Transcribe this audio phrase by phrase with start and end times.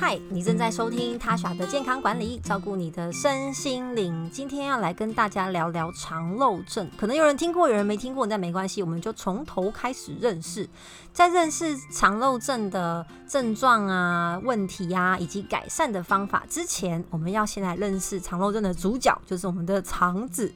[0.00, 4.30] 嗨，你正在收听他耍的健康管理，照顾你的身心灵。
[4.32, 10.66] 今天要来跟大家聊聊肠漏症，可能有人听过，有人没听过，但没关系，我们就从头开始认识。
[11.12, 20.50] 在认识肠漏症的症状啊、问题啊以及改善的方法之前，我们要先来认识肠漏症的主角，就是我们的肠子。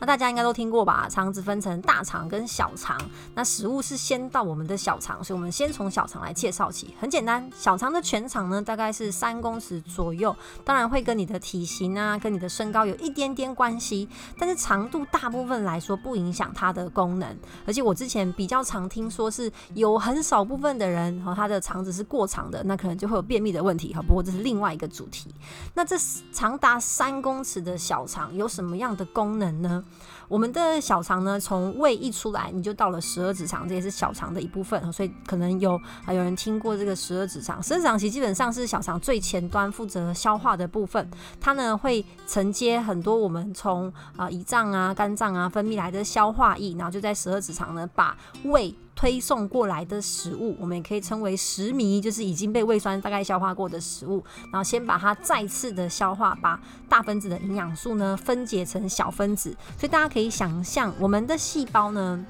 [0.00, 1.06] 那大家应该都听过吧？
[1.08, 3.00] 肠子分成大肠跟小肠，
[3.36, 6.92] 那食物是先到我们的小肠，所以我们先从小肠来介绍起。
[7.00, 17.38] 很简单，小肠的全长呢大概大概是三公尺左右，当然会跟你的体型啊、跟你的身高有一点点关系，但是长度大部分来说不影响它的功能。
[17.64, 24.02] 而且我之前比较常听说是有很少部分的人和他的肠子是过长的，那可能就会有便秘的问题哈。
[24.02, 25.32] 不过这是另外一个主题。
[25.74, 25.96] 那这
[26.32, 29.84] 长达三公尺的小肠有什么样的功能呢？
[30.26, 34.92] 我们的小肠呢，从胃一出来，你就到了十二指肠，这也是小肠的一部分。
[34.92, 37.62] 所以可能有啊，有人听过这个十二指肠。
[37.62, 41.06] 十二指肠其实基本上是小肠最前端负责消化的部分，
[41.38, 48.74] 它呢会承接很多我们从啊胰脏啊、肝脏啊分泌来的消化液，然后就在十二指肠呢把胃。
[48.94, 62.24] 推送过来的食物，我们也可以称为食糜，就是已经被胃酸大概消化过的食物，然后先把它再次的消化，把大分子的营养素呢分解成小分子，所以大家可以想象我们的细胞呢。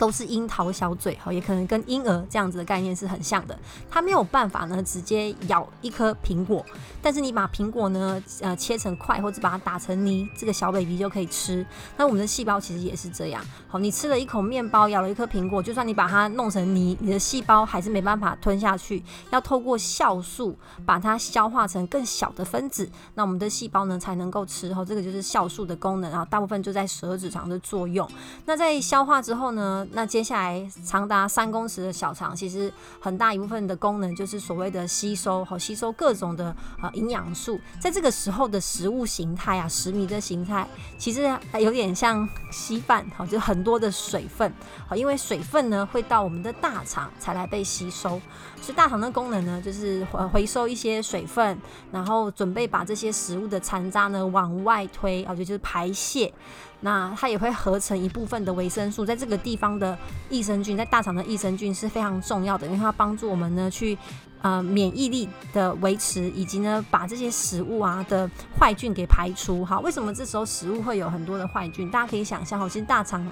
[0.00, 3.56] 都是樱桃小嘴，哈，也可能跟婴儿这样子的概念是很像的。
[3.90, 6.64] 它没有办法呢，直接咬一颗苹果，
[7.02, 11.64] 但是你把苹果呢，呃，切成块或者把它打成泥，这个小 baby 就可以吃。
[11.98, 20.56] 那我们的细胞其实也是这样，好，你吃了一口面包，咬了一颗苹果，就算你把它弄成泥，你的细胞还是没办法吞下去，要透过酵素
[20.86, 24.72] 把它消化成更小的分子，那我们的细胞呢才能够吃。
[24.72, 28.08] 哈，这个就是酵素的功能啊，大部分就在舌指肠的作用。
[28.46, 29.86] 那在消化之后呢？
[29.92, 37.58] 那接下来长达三公尺的小肠，其实很大一部分的功能就是所谓的吸收和吸收各种的呃营养素。
[37.80, 40.66] 在这个时候的食物形态啊，食糜的形态，
[40.96, 41.28] 其实
[41.60, 44.52] 有点像稀饭，好，就很多的水分，
[44.86, 48.20] 好，因为水分呢会到我们的大肠才来被吸收，
[48.60, 51.58] 所以大肠的功能呢就是回回收一些水分，
[51.90, 56.32] 然后准备把这些食物的残渣呢往外推，啊，就就是排泄。
[56.80, 59.96] 那它也会合成一部分的维生素，在这个地方的
[60.28, 63.98] 益生菌，在大肠的益生菌是非常重要的，因为它帮助我们呢去
[64.42, 69.64] 呃免疫力的维持，以及呢把这些食物啊的坏菌给排出。
[69.64, 71.90] 好，为什么这时候食物会有很多的坏菌？
[71.90, 73.30] 大家可以想象，其实大肠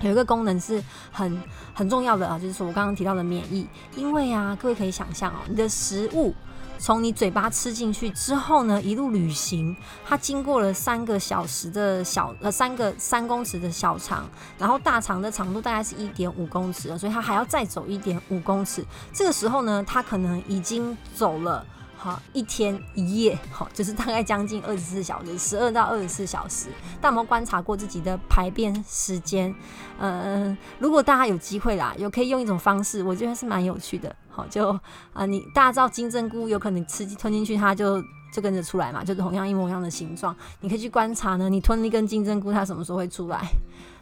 [0.00, 0.82] 有一个功能是
[1.12, 1.40] 很
[1.72, 3.66] 很重要的啊，就是我刚刚提到的免疫。
[3.94, 6.34] 因为啊，各位可以想象哦，你的食物。
[6.82, 14.28] 从你嘴巴吃进去之后呢，一路旅行，它经过了三个小时的小呃三个三公尺的小肠，
[14.58, 18.84] 然后大肠的长度大概是一点五公尺，所以它还要再走一点五公尺。
[19.12, 21.64] 这个时候呢，它可能已经走了。
[21.96, 26.66] 好，一天一夜，好，就是大概将近二十四小时，十二到二十四小时。
[27.00, 29.54] 但我们观察过自己的排便时间，
[30.00, 34.16] 嗯，如果大家有机会啦，有可以用一种方式，我觉得是蛮有趣的。
[34.32, 34.70] 好，就
[35.12, 40.34] 啊，你大家知道金针菇有可能吃吞进去，它就就跟着出来嘛，就是同样一模一样的形状。
[40.60, 43.40] 你可以去观察呢，你吞一根金针菇，它什么时候会出来？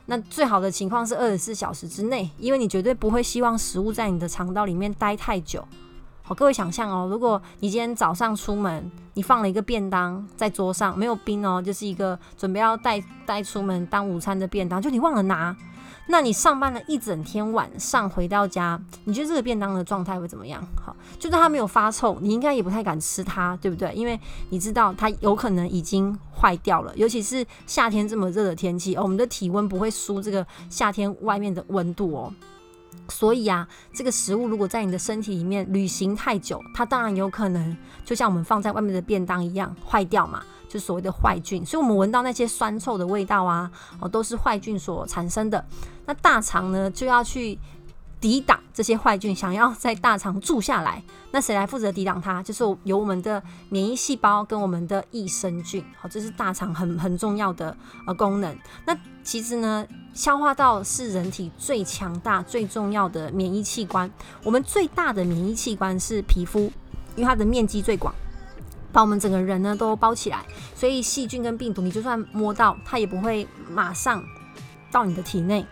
[0.07, 5.67] 那最好的情况是二十四小时之内，因为你绝对不会希望食物在你的肠道里面待太久。
[6.23, 15.57] 好各位想象哦，如果你今天早上出门，你放了一个便当在桌上，没有冰哦，就是一个准备要带带出门当午餐的便当，就你忘了拿，
[16.07, 20.61] 那你上班了一整天，晚上回到家，你觉得这个便当的状态会怎么样？
[20.75, 23.93] 好，就算它没有发臭，你应该也不太敢吃它，对不对？
[23.95, 24.19] 因为
[24.49, 32.33] 你知道它有可能已经坏掉了，尤其是夏天这么热的天气，哦，我们的体温不会输这个夏天外面的温度哦。
[33.09, 41.67] 所以啊，这个食物如果在你的身体里面旅行太久，它当然有可能就像我们放在外面的便当一样坏掉嘛，就所谓的坏菌。
[41.67, 43.71] 所以，我们闻到那些酸臭的味道啊，
[44.01, 45.63] 哦，都是坏菌所产生的。
[46.07, 47.59] 那大肠呢，就要去。
[48.21, 52.43] 抵挡这些坏菌，想要在大肠住下来，那谁来负责抵挡它？
[52.43, 55.83] 就是由我们的免疫细胞跟我们的益生菌。
[55.99, 57.75] 好，这是大肠很很重要的
[58.07, 58.55] 呃功能。
[58.85, 64.11] 那其实呢，消化道是人体最强大、最重要的免疫器官。
[64.45, 66.71] 我们最大的免疫器官是皮肤，
[67.17, 68.15] 因为它的面积最广，
[68.93, 70.45] 把我们整个人呢都包起来，
[70.75, 74.23] 所以细菌跟病毒，你就算摸到，它也不会马上
[74.91, 75.65] 到你的体内。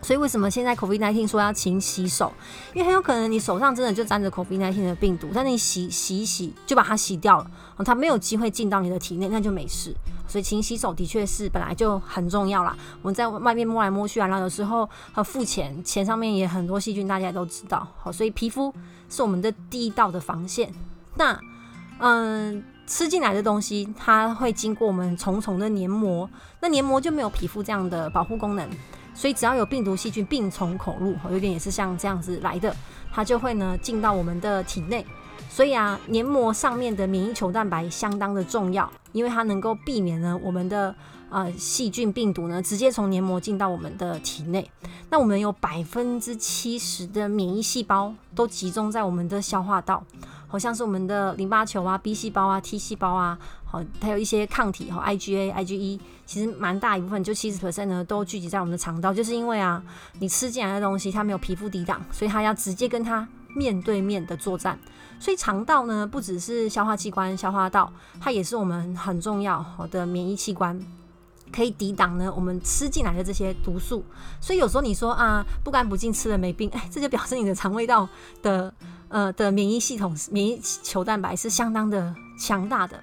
[0.00, 2.32] 所以为什么现在 COVID-19 说要勤洗手？
[2.72, 7.50] 因为很有可能你手上真的就沾着 COVID-19 的病毒，但你洗洗一洗就把它洗掉了，
[7.84, 9.92] 它没有机会进到你的体内，那就没事。
[10.28, 12.76] 所以勤洗手的确是本来就很重要啦。
[13.02, 17.84] 我们在外面摸来摸去啊，然后有时候和付钱，钱上面也很多细菌，大家都知道。
[17.98, 18.72] 好，所以皮肤
[19.10, 20.72] 是我们的第一道的防线。
[21.16, 21.36] 那
[22.00, 26.28] 嗯，吃进来的东西，它会经过我们重重的黏膜，
[26.60, 28.68] 那黏膜就没有皮肤这样的保护功能，
[29.14, 32.74] 所以只要有病毒细菌病从口入，有点也是像这样子来的，
[33.12, 35.04] 它就会呢进到我们的体内。
[35.50, 40.94] 所以啊，黏膜上面的免疫球蛋白相当的重要，因为它能够避免呢我们的
[41.30, 44.70] 呃细菌病毒呢直接从黏膜进到我们的体内。
[45.10, 50.04] 那我们有百分之七十的免疫细胞都集中在我们的消化道，
[50.48, 59.82] 好像是我们的淋巴球啊、B 细胞啊、T 细胞啊，好，还有一些抗体哈，IgA、IgE，其实蛮大一部分，就七十 percent 呢都聚集在我们的肠道，就是因为啊，
[60.18, 64.78] 你吃进来的东西它没有皮肤抵挡，所以它要直接跟它面对面的作战。
[65.20, 70.80] 所以肠道呢，不只是消化器官、消化道，它也是我们很重要的免疫器官，
[71.52, 74.04] 可以抵挡呢我们吃进来的这些毒素。
[74.40, 78.08] 所以有时候你说啊，不干不净吃了没病，哎，这就表示你的肠胃道
[78.42, 78.72] 的
[79.08, 82.98] 呃的免疫系统、免疫球蛋白是相当的强大的。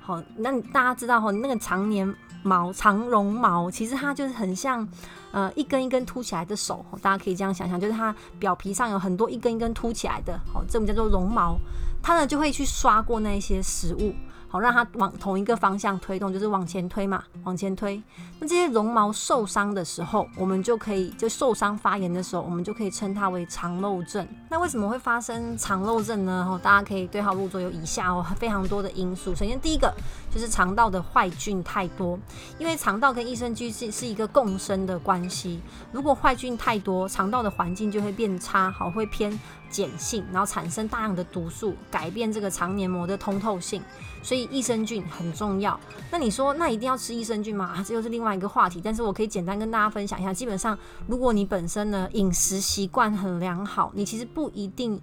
[0.00, 4.86] 好，那大家知道哈，那个常年毛、长绒毛，其实它就是很像。
[5.32, 11.56] 呃，一根一根凸起来的手，大家可以这样想象，就是它表皮上有很多一根一根凸起来的，好，这种叫做绒毛，
[12.02, 14.12] 它呢就会去刷过那一些食物。
[14.50, 18.02] 好，让它往同一个方向推动，就是往前推嘛，往前推。
[18.40, 24.26] 那这些绒毛受伤的时候，我们就可以就受伤发炎的时候，我们就可以称它为肠漏症。
[24.48, 26.44] 那为什么会发生肠漏症呢？
[26.50, 29.32] 哈，大家可以对号入座，有以下哦非常多的因素。
[29.36, 29.94] 首先第一个
[30.34, 32.18] 就是肠道的坏菌太多，
[32.58, 35.60] 因为肠道跟益生菌是是一个共生的关系。
[35.92, 39.38] 如果坏菌太多，肠道的环境就会变差，好会偏。
[39.72, 43.80] 碱性，然后产生大量的毒素，改变这个肠黏膜的通透性，
[44.20, 45.78] 所以益生菌很重要。
[46.10, 47.82] 那你说，那一定要吃益生菌吗？
[47.86, 48.80] 这又是另外一个话题。
[48.82, 55.00] 但是我可以简单跟大家分享一下，基本上，如果你本身呢饮食习惯很良好，你其实不一定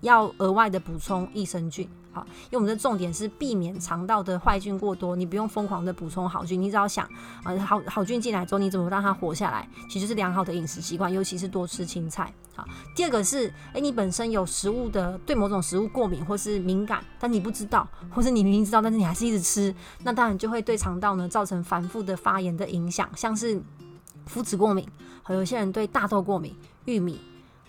[0.00, 1.88] 要额外的补充益生菌。
[2.12, 7.08] 好，因为我们的重点是避免肠道的坏菌过多，你不用疯狂的补充好菌，你只要想，
[7.44, 9.68] 呃，好好菌进来之后，你怎么让它活下来？
[9.88, 12.32] 其实是良好的饮食习惯，尤其是多吃青菜。
[12.54, 23.58] 好，第二个是，诶，你本身有食物的对某种食物过敏或是敏感，但你不知道，或是你明明知道，但是你还是一直吃，那当然就会对肠道呢造成反复的发炎的影响，像是
[24.30, 24.86] 麸质过敏，
[25.22, 26.54] 和有些人对大豆过敏，
[26.84, 27.18] 玉米。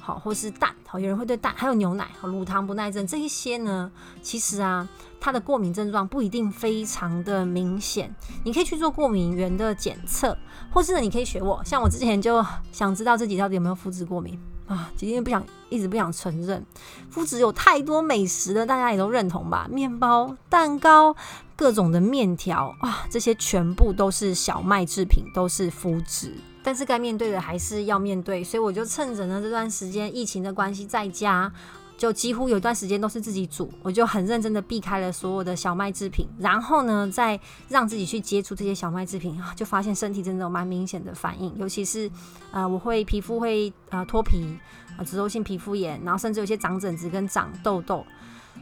[0.05, 3.89] 好，或是蛋，好，有人会对蛋，还有牛奶，乳糖不耐症这一些呢，
[4.21, 4.85] 其实啊，
[5.17, 8.13] 它的过敏症状不一定非常的明显，
[8.44, 10.38] 你可以去做过敏源的检测，
[10.73, 16.65] 或是呢，你可以学我，像我之前就想知道自己到底有没有肤质过敏啊，今天不想一直不想承认，
[17.09, 21.15] 肤质有太多美食的，大家也都认同吧，面包、蛋糕、
[21.56, 26.35] 各种的面条啊，这些全部都是小麦制品，都是肤质。
[26.63, 31.51] 但是该面对的还是要面对，所以我就趁着呢这段时间疫情的关系，在家
[31.98, 37.39] 就几乎有一段时间都是自己煮，我就很认真的避开了所有的小麦制品，然后呢再
[37.69, 42.10] 让自己去接触这些小麦制品，就发现身体真的有蛮明显的反应，尤其是
[42.51, 44.57] 呃我会皮肤会呃脱皮
[44.98, 48.06] 啊脂漏性皮肤炎，然后甚至有些长疹子跟长痘痘，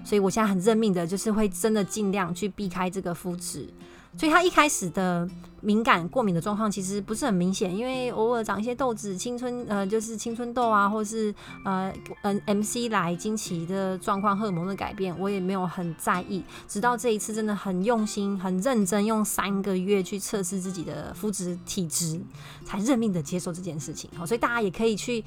[0.04, 3.68] 所以我现在很认命的，就是会真的尽量去避开这个肤质。
[4.18, 5.28] 所以他一开始的
[5.62, 11.94] 敏感过敏的状况其实不是很明显，因为偶尔长一些痘子，青春呃就是青春痘啊，或是呃
[12.24, 16.44] 嗯 M C 来经期的状况，荷尔蒙的改变，我也没有很在意。
[16.68, 22.20] 直到这一次真的很用心、很认真，用三个月去测试自己的肤质体质，
[22.66, 24.10] 才认命的接受这件事情。
[24.16, 25.24] 好，所以大家也可以去。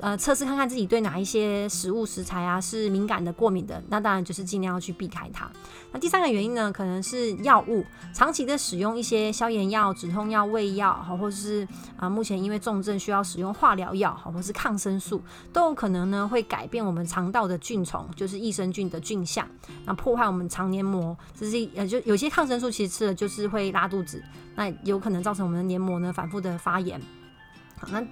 [0.00, 5.48] 呃，测试看看自己对哪一些食物食材啊是敏感的、过敏的，那当然就是尽量要去避开它。
[5.92, 15.22] 那第三个原因呢，可能是药物长期的使用一些消炎药、止痛药、胃药，好，或者是啊，目前因为重症需要使用化疗药，好，或是抗生素，
[15.52, 19.48] 都有可能呢会改变我们肠道的菌虫，就是益生菌的菌相，
[19.84, 21.16] 那破坏我们肠黏膜。
[21.38, 24.20] 这是呃，就有些抗生素其实吃了就是会拉肚子，
[24.56, 27.00] 那有可能造成我们的黏膜呢反复的发炎。
[27.78, 28.04] 好，那。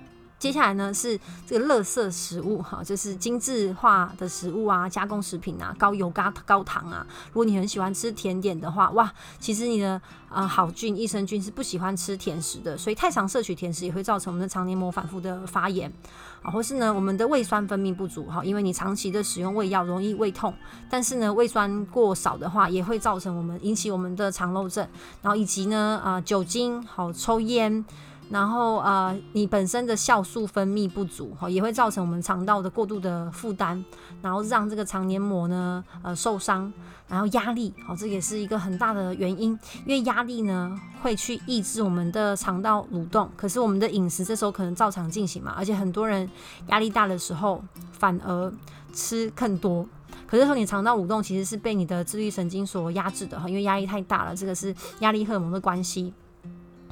[0.42, 7.06] 接下来呢是这个垃圾食物哈，就是精致化的食物啊，加工食品啊，高油、高高糖啊。
[7.28, 9.08] 如果你很喜欢吃甜点的话，哇，
[9.38, 15.88] 其实你的啊好菌、益生菌是不喜欢吃甜食的，所以太常摄取甜食也会造成我们的肠黏膜反复的发炎
[16.42, 20.52] 啊，或是呢我们的胃酸分泌不足哈，因为你长期的使用胃药容易胃痛，
[20.90, 24.84] 但是呢胃酸过少的话也会造成我们引起我们的肠漏症，
[25.22, 27.84] 然后以及呢啊酒精好抽烟。
[28.32, 33.84] 然后呃，你本身的酵素分泌不足哈，也会造成我们肠道的过度的负担，
[34.22, 36.72] 然后让这个肠黏膜呢呃受伤。
[37.08, 39.50] 然后压力好，这也是一个很大的原因，
[39.84, 43.28] 因为压力呢会去抑制我们的肠道蠕动。
[43.36, 46.26] 可是我们的饮食这时候可能照常进行嘛，而且很多人
[46.68, 47.62] 压力大的时候
[47.92, 48.50] 反而
[48.94, 49.86] 吃更多。
[50.26, 56.14] 可是说你肠道蠕动其实是被你的自律神经所压制的哈，因为压力太大了，这个是压力荷尔蒙的关系。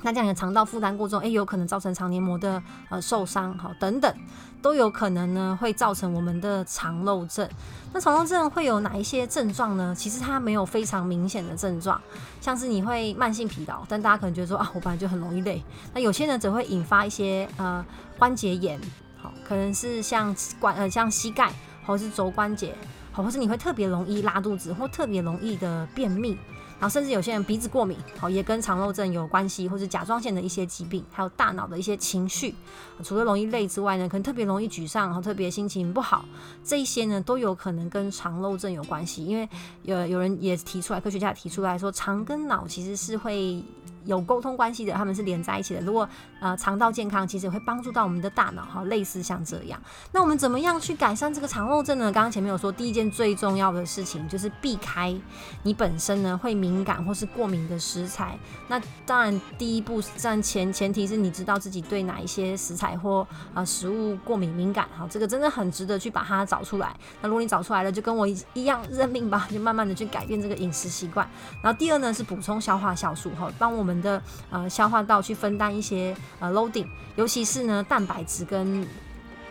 [0.03, 4.13] 那这样的肠道负担过重，诶，有可能造成肠黏膜的呃受伤，好，等等，
[4.63, 7.49] 都有可能呢，会造成我们的肠漏症。
[7.93, 9.95] 那肠漏症会有哪一些症状呢？
[9.95, 12.01] 其实它没有非常明显的症状，
[12.41, 15.63] 像是你会慢性疲劳，但大家可能觉得说啊，我本来就很容易累。
[15.93, 17.85] 那有些人则会引发一些呃
[18.19, 18.81] 关节炎，
[19.21, 21.53] 好，可能是像关呃像膝盖
[21.85, 22.75] 或是肘关节，
[23.13, 26.39] 好，或是你会特别容易拉肚子，或特别容易的便秘。
[26.81, 32.55] 然后甚至有些人鼻子过敏，好也跟肠漏症有关系，或者甲状腺的一些疾病，还有大脑的一些情绪，
[33.05, 36.25] 除了容易累之外呢，可能特别容易沮丧，然后特别心情不好，
[36.65, 39.25] 这一些呢都有可能跟肠漏症有关系。
[39.25, 39.47] 因为
[39.83, 43.63] 有有人也提出来，科学家提出来说，肠跟脑其实是会。
[44.05, 45.81] 有沟通关系的，他们是连在一起的。
[45.81, 46.09] 如果
[46.41, 49.81] 呃肠道健康，其实会帮助到我们的大脑哈，类似像这样。
[50.13, 52.11] 那我们怎么样去改善这个肠漏症呢？
[52.11, 55.15] 刚刚前面有说，第一件最重要的事情就是避开
[55.63, 58.39] 你本身呢会敏感或是过敏的食材。
[58.69, 66.97] 那当然第一步占前前提是你知道自己对哪一些食材或呃食物过敏敏感，哈，这个真的很值得去把它找出来。
[67.21, 71.29] 那如果你找出来了，就跟我一样认命吧，就慢慢的去改变这个饮食习惯。
[71.63, 73.90] 然后第二呢是补充消化酵素哈，帮我们。
[73.95, 78.87] 们的呃消化道去分担一些呃 loading，尤其是呢蛋白质跟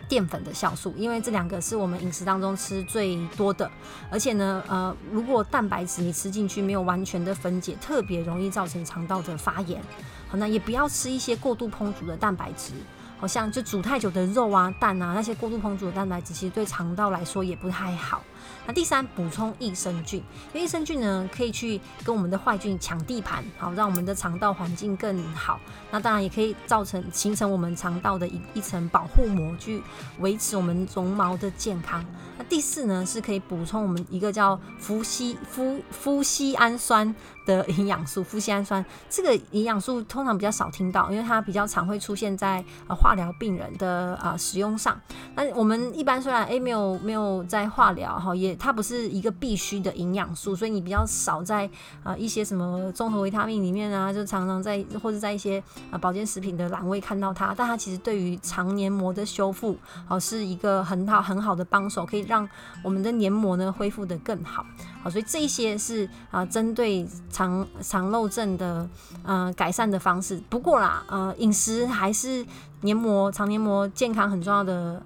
[0.08, 3.70] 淀粉的酵素，因为这两个是我们饮食当中吃最多的，
[4.10, 9.80] 而且呢呃如果蛋白质你吃进去没有完全的分解，特别容易造成肠道的发炎。
[10.28, 12.72] 好，那也不要吃一些过度烹煮的蛋白质。
[13.20, 18.22] 好像就煮太久的肉啊、蛋啊，那些过度烹煮的蛋白质，其实对肠道来说也不太好。
[18.66, 25.58] 那第三，补充益生菌，因为益生菌呢，可以去跟我们的坏菌抢地盘，好让我们的肠道环境更好。
[25.90, 29.82] 那当然也可以造成形成我们肠道的一一层保护膜，去
[30.20, 32.04] 维持我们绒毛的健康。
[32.38, 37.14] 那第四呢，是可以补充我们一个叫氟西夫夫西氨酸
[37.44, 38.22] 的营养素。
[38.22, 44.98] 夫西氨酸这个营养素通常比较少听到，因为它比较常会出现在呃化疗病人的啊使用上。
[45.34, 51.68] 那我们一般虽然诶没有没有在化疗哈，也它不是一个必须的营养素，所以你比较少在
[52.02, 57.54] 啊一些什么综合维他命里面啊，就常常在或者在一些啊保健食品的栏位看到它。
[57.54, 59.76] 但它其实对于肠黏膜的修复
[60.08, 62.20] 哦是一个很好很好的帮手，可以。
[62.30, 62.48] 让
[62.84, 64.64] 我们的黏膜呢恢复的更好，
[65.02, 68.88] 好，所以这一些是啊针对肠肠漏症的
[69.24, 70.40] 呃改善的方式。
[70.48, 72.46] 不过啦，呃，饮食还是
[72.82, 75.02] 黏膜肠黏膜健康很重要的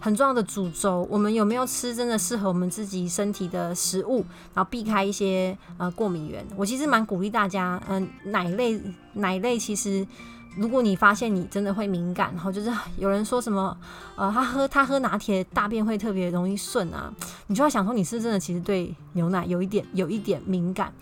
[0.00, 1.06] 很重要的主轴。
[1.10, 6.44] 我们有没有吃真的适合我们自己身体的食物，然后避开一些呃过敏源？
[6.56, 8.80] 我其实蛮鼓励大家，嗯，奶类
[9.12, 10.06] 奶类其实。
[10.56, 13.76] 如果你发现你真的会敏感，然后就是有人说什么，
[14.16, 17.12] 呃，他喝他喝拿铁大便会特别容易顺啊，
[17.46, 20.92] 你就要想说你是真的其实对牛奶有一点有一点敏感。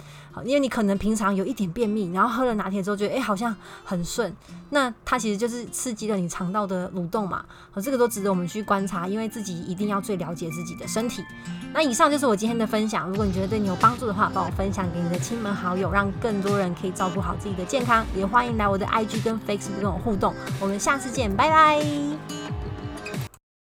[0.44, 3.52] 因为你可能平常有一点便秘，然后喝了拿铁之后觉得哎好像
[3.84, 4.32] 很顺，
[4.70, 11.24] 那它其实就是刺激了你肠道的蠕动嘛，好这个都值得我们去观察，因为自己一定要最了解自己的身体。
[11.72, 18.04] 那以上就是我今天的分享，如果你觉得对你有帮助的话，帮我分享给你的亲朋好友，让更多人可以照顾好自己的健康。
[18.16, 22.47] 也欢迎来我的 IG 跟 Facebook 跟我互动，我们下次见，拜拜。